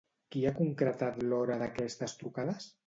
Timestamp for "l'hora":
1.29-1.61